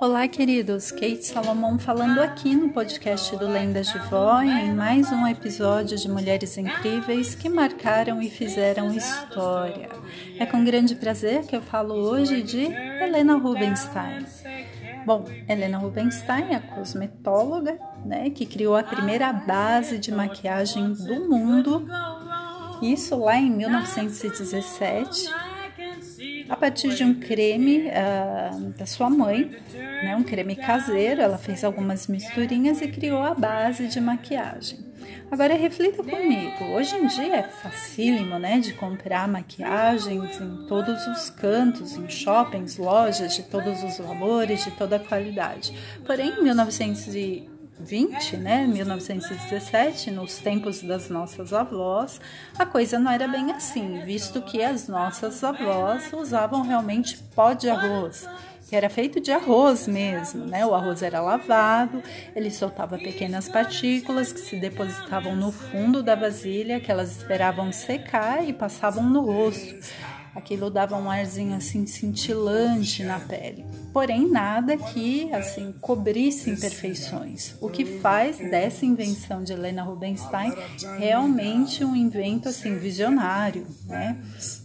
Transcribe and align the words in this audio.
Olá, 0.00 0.28
queridos. 0.28 0.92
Kate 0.92 1.26
Salomão 1.26 1.76
falando 1.76 2.20
aqui 2.20 2.54
no 2.54 2.68
podcast 2.68 3.34
do 3.36 3.48
Lendas 3.48 3.88
de 3.88 3.98
Vó 4.08 4.40
em 4.40 4.72
mais 4.72 5.10
um 5.10 5.26
episódio 5.26 5.98
de 5.98 6.08
Mulheres 6.08 6.56
Incríveis 6.56 7.34
que 7.34 7.48
marcaram 7.48 8.22
e 8.22 8.30
fizeram 8.30 8.94
história. 8.94 9.88
É 10.38 10.46
com 10.46 10.64
grande 10.64 10.94
prazer 10.94 11.44
que 11.46 11.56
eu 11.56 11.60
falo 11.60 11.94
hoje 11.94 12.42
de 12.42 12.66
Helena 12.66 13.36
Rubinstein. 13.38 14.24
Bom, 15.04 15.24
Helena 15.48 15.78
Rubinstein 15.78 16.54
é 16.54 16.60
cosmetóloga, 16.60 17.76
né, 18.06 18.30
que 18.30 18.46
criou 18.46 18.76
a 18.76 18.84
primeira 18.84 19.32
base 19.32 19.98
de 19.98 20.12
maquiagem 20.12 20.92
do 20.92 21.28
mundo. 21.28 21.84
Isso 22.80 23.16
lá 23.18 23.36
em 23.36 23.50
1917 23.50 25.47
a 26.48 26.56
partir 26.56 26.94
de 26.94 27.04
um 27.04 27.14
creme 27.14 27.88
uh, 27.88 28.70
da 28.76 28.86
sua 28.86 29.10
mãe, 29.10 29.50
né, 29.72 30.16
um 30.16 30.22
creme 30.22 30.56
caseiro. 30.56 31.20
Ela 31.20 31.38
fez 31.38 31.62
algumas 31.64 32.06
misturinhas 32.06 32.80
e 32.80 32.88
criou 32.88 33.22
a 33.22 33.34
base 33.34 33.86
de 33.88 34.00
maquiagem. 34.00 34.88
Agora 35.30 35.54
reflita 35.54 36.02
comigo, 36.02 36.64
hoje 36.72 36.96
em 36.96 37.06
dia 37.06 37.36
é 37.36 37.42
facílimo 37.42 38.38
né, 38.38 38.60
de 38.60 38.72
comprar 38.72 39.28
maquiagens 39.28 40.40
em 40.40 40.66
todos 40.66 41.06
os 41.06 41.28
cantos, 41.28 41.96
em 41.96 42.08
shoppings, 42.08 42.78
lojas 42.78 43.34
de 43.34 43.42
todos 43.42 43.82
os 43.82 43.98
valores, 43.98 44.64
de 44.64 44.70
toda 44.70 44.96
a 44.96 44.98
qualidade. 44.98 45.74
Porém, 46.06 46.30
em 46.30 46.42
1900 46.42 47.14
20, 47.80 48.36
né, 48.36 48.66
1917, 48.66 50.10
nos 50.10 50.38
tempos 50.38 50.82
das 50.82 51.08
nossas 51.08 51.52
avós, 51.52 52.20
a 52.58 52.66
coisa 52.66 52.98
não 52.98 53.10
era 53.10 53.28
bem 53.28 53.52
assim, 53.52 54.00
visto 54.04 54.42
que 54.42 54.62
as 54.62 54.88
nossas 54.88 55.42
avós 55.44 56.12
usavam 56.12 56.62
realmente 56.62 57.16
pó 57.34 57.52
de 57.52 57.70
arroz, 57.70 58.28
que 58.68 58.76
era 58.76 58.90
feito 58.90 59.20
de 59.20 59.30
arroz 59.32 59.86
mesmo, 59.88 60.44
né? 60.44 60.66
O 60.66 60.74
arroz 60.74 61.02
era 61.02 61.20
lavado, 61.20 62.02
ele 62.36 62.50
soltava 62.50 62.98
pequenas 62.98 63.48
partículas 63.48 64.32
que 64.32 64.40
se 64.40 64.56
depositavam 64.56 65.34
no 65.34 65.50
fundo 65.50 66.02
da 66.02 66.14
vasilha, 66.14 66.80
que 66.80 66.90
elas 66.90 67.16
esperavam 67.16 67.72
secar 67.72 68.46
e 68.46 68.52
passavam 68.52 69.04
no 69.04 69.22
rosto. 69.22 69.74
Aquilo 70.34 70.70
dava 70.70 70.96
um 70.96 71.10
arzinho 71.10 71.56
assim 71.56 71.86
cintilante 71.86 73.02
na 73.02 73.18
pele. 73.18 73.64
Porém, 73.92 74.30
nada 74.30 74.76
que 74.76 75.32
assim 75.32 75.74
cobrisse 75.80 76.50
imperfeições. 76.50 77.54
O 77.60 77.68
que 77.68 77.84
faz 77.84 78.38
dessa 78.38 78.86
invenção 78.86 79.42
de 79.42 79.52
Helena 79.52 79.82
Rubinstein 79.82 80.52
realmente 80.98 81.84
um 81.84 81.96
invento 81.96 82.48
assim 82.48 82.76
visionário, 82.76 83.66
né? 83.86 84.18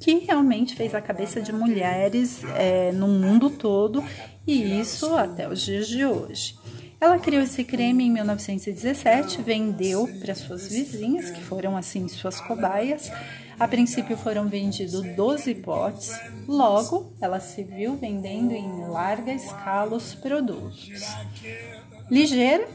Que 0.00 0.18
realmente 0.18 0.76
fez 0.76 0.94
a 0.94 1.00
cabeça 1.00 1.40
de 1.40 1.52
mulheres 1.52 2.42
é, 2.56 2.92
no 2.92 3.08
mundo 3.08 3.50
todo 3.50 4.04
e 4.46 4.80
isso 4.80 5.14
até 5.14 5.48
os 5.48 5.60
dias 5.60 5.88
de 5.88 6.04
hoje. 6.04 6.54
Ela 6.98 7.18
criou 7.18 7.42
esse 7.42 7.62
creme 7.62 8.04
em 8.04 8.10
1917, 8.10 9.42
vendeu 9.42 10.08
para 10.18 10.34
suas 10.34 10.68
vizinhas, 10.68 11.30
que 11.30 11.42
foram 11.42 11.76
assim 11.76 12.08
suas 12.08 12.40
cobaias. 12.40 13.10
A 13.58 13.66
princípio 13.66 14.16
foram 14.18 14.48
vendidos 14.48 15.02
12 15.14 15.54
potes, 15.56 16.12
logo 16.46 17.12
ela 17.20 17.40
se 17.40 17.64
viu 17.64 17.96
vendendo 17.96 18.52
em 18.52 18.86
larga 18.86 19.32
escala 19.32 19.96
os 19.96 20.14
produtos. 20.14 20.90
Ligeira, 22.10 22.68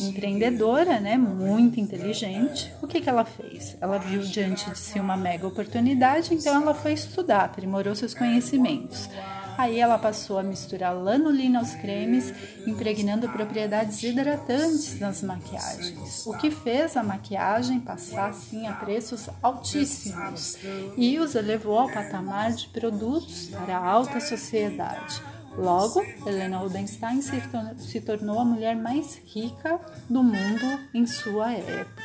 empreendedora, 0.00 1.00
né, 1.00 1.16
muito 1.16 1.80
inteligente, 1.80 2.72
o 2.80 2.86
que, 2.86 3.00
que 3.00 3.08
ela 3.08 3.24
fez? 3.24 3.76
Ela 3.80 3.98
viu 3.98 4.20
diante 4.22 4.70
de 4.70 4.78
si 4.78 5.00
uma 5.00 5.16
mega 5.16 5.46
oportunidade, 5.46 6.32
então 6.32 6.62
ela 6.62 6.74
foi 6.74 6.92
estudar, 6.92 7.44
aprimorou 7.46 7.94
seus 7.94 8.14
conhecimentos. 8.14 9.08
Aí 9.56 9.78
ela 9.78 9.98
passou 9.98 10.38
a 10.38 10.42
misturar 10.42 10.94
lanolina 10.94 11.60
aos 11.60 11.74
cremes, 11.74 12.32
impregnando 12.66 13.28
propriedades 13.28 14.02
hidratantes 14.02 14.98
nas 14.98 15.22
maquiagens, 15.22 16.26
o 16.26 16.36
que 16.36 16.50
fez 16.50 16.96
a 16.96 17.02
maquiagem 17.02 17.80
passar 17.80 18.30
assim 18.30 18.66
a 18.66 18.72
preços 18.72 19.28
altíssimos 19.42 20.58
e 20.96 21.18
os 21.18 21.34
elevou 21.34 21.78
ao 21.78 21.90
patamar 21.90 22.52
de 22.52 22.68
produtos 22.68 23.46
para 23.46 23.78
a 23.78 23.86
alta 23.86 24.20
sociedade. 24.20 25.22
Logo, 25.56 26.04
Helena 26.26 26.58
Rubinstein 26.58 27.22
se 27.22 28.00
tornou 28.00 28.40
a 28.40 28.44
mulher 28.44 28.74
mais 28.74 29.20
rica 29.24 29.80
do 30.10 30.20
mundo 30.22 30.80
em 30.92 31.06
sua 31.06 31.52
época. 31.52 32.02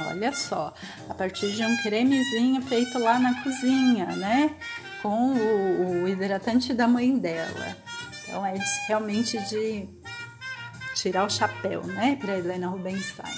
Olha 0.00 0.32
só, 0.32 0.74
a 1.08 1.14
partir 1.14 1.52
de 1.52 1.64
um 1.64 1.76
cremezinho 1.82 2.60
feito 2.62 2.98
lá 2.98 3.18
na 3.18 3.42
cozinha, 3.42 4.06
né? 4.16 4.56
Com 5.02 5.32
o, 5.32 6.02
o 6.02 6.08
hidratante 6.08 6.72
da 6.74 6.86
mãe 6.86 7.18
dela. 7.18 7.76
Então 8.22 8.44
é 8.44 8.54
realmente 8.86 9.38
de 9.48 9.88
tirar 10.94 11.24
o 11.24 11.30
chapéu, 11.30 11.84
né, 11.84 12.16
para 12.20 12.38
Helena 12.38 12.68
Rubinstein. 12.68 13.34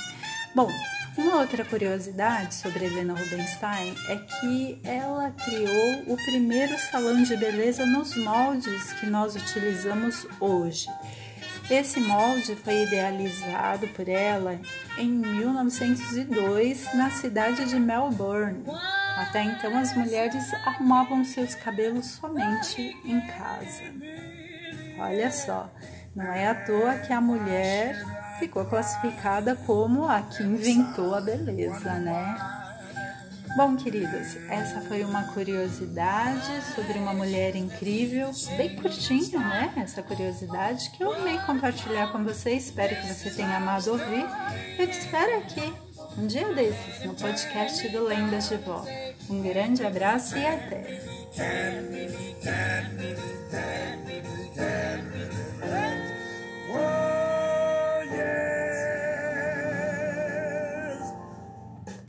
Bom, 0.55 0.71
uma 1.17 1.37
outra 1.41 1.65
curiosidade 1.65 2.55
sobre 2.55 2.87
Helena 2.87 3.15
Rubinstein 3.15 3.95
é 4.09 4.17
que 4.17 4.81
ela 4.83 5.31
criou 5.31 6.05
o 6.07 6.17
primeiro 6.17 6.79
salão 6.79 7.23
de 7.23 7.37
beleza 7.37 7.85
nos 7.85 8.17
moldes 8.17 8.93
que 8.95 9.07
nós 9.07 9.37
utilizamos 9.37 10.27
hoje. 10.41 10.89
Esse 11.71 12.01
molde 12.01 12.57
foi 12.57 12.83
idealizado 12.83 13.87
por 13.89 14.09
ela 14.09 14.59
em 14.99 15.09
1902 15.09 16.95
na 16.95 17.11
cidade 17.11 17.65
de 17.67 17.79
Melbourne. 17.79 18.65
Até 19.17 19.43
então, 19.43 19.77
as 19.79 19.95
mulheres 19.95 20.53
arrumavam 20.65 21.25
seus 21.25 21.55
cabelos 21.55 22.07
somente 22.07 22.97
em 23.05 23.21
casa. 23.27 23.85
Olha 24.99 25.31
só, 25.31 25.71
não 26.15 26.33
é 26.33 26.49
à 26.49 26.55
toa 26.55 26.95
que 26.99 27.13
a 27.13 27.21
mulher 27.21 27.97
ficou 28.39 28.65
classificada 28.65 29.55
como 29.55 30.09
a 30.09 30.23
que 30.23 30.43
inventou 30.43 31.15
a 31.15 31.21
beleza, 31.21 31.95
né? 31.95 32.37
Bom, 33.57 33.77
queridas, 33.77 34.37
essa 34.49 34.81
foi 34.83 35.05
uma 35.05 35.25
curiosidade 35.33 36.63
sobre 36.75 36.99
uma 36.99 37.13
mulher 37.13 37.57
incrível, 37.57 38.31
bem 38.57 38.77
curtinha, 38.77 39.41
né? 39.41 39.73
Essa 39.77 40.03
curiosidade 40.03 40.91
que 40.91 41.03
eu 41.03 41.13
amei 41.13 41.37
compartilhar 41.41 42.13
com 42.13 42.23
você. 42.23 42.53
Espero 42.53 42.95
que 42.95 43.13
você 43.13 43.31
tenha 43.31 43.57
amado 43.57 43.91
ouvir. 43.91 44.25
Eu 44.79 44.87
te 44.87 44.99
espero 44.99 45.39
aqui 45.39 45.73
um 46.19 46.27
dia 46.27 46.53
desses 46.55 47.05
no 47.05 47.15
podcast 47.15 47.89
do 47.89 48.05
Lendas 48.05 48.49
de 48.49 48.57
Vó. 48.57 48.85
Um 49.29 49.43
grande 49.43 49.85
abraço 49.85 50.37
e 50.37 50.47
até! 50.47 51.01